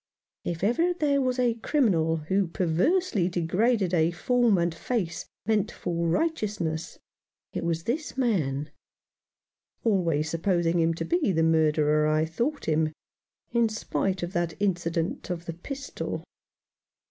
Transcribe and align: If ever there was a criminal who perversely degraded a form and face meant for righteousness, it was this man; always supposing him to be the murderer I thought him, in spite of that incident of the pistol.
If 0.43 0.63
ever 0.63 0.95
there 0.95 1.21
was 1.21 1.37
a 1.37 1.53
criminal 1.53 2.17
who 2.17 2.47
perversely 2.47 3.29
degraded 3.29 3.93
a 3.93 4.09
form 4.09 4.57
and 4.57 4.73
face 4.73 5.27
meant 5.45 5.71
for 5.71 6.07
righteousness, 6.07 6.97
it 7.53 7.63
was 7.63 7.83
this 7.83 8.17
man; 8.17 8.71
always 9.83 10.27
supposing 10.27 10.79
him 10.79 10.95
to 10.95 11.05
be 11.05 11.31
the 11.31 11.43
murderer 11.43 12.07
I 12.07 12.25
thought 12.25 12.65
him, 12.65 12.91
in 13.51 13.69
spite 13.69 14.23
of 14.23 14.33
that 14.33 14.59
incident 14.59 15.29
of 15.29 15.45
the 15.45 15.53
pistol. 15.53 16.23